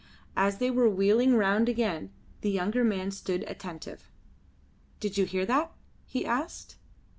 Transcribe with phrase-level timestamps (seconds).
[0.35, 2.09] As they were wheeling round again
[2.41, 4.09] the younger man stood attentive.
[4.99, 5.73] "Did you hear that?"
[6.07, 6.77] he asked.